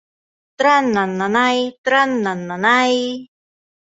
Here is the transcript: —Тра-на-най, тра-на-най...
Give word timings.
—Тра-на-най, 0.57 1.59
тра-на-най... 1.85 2.93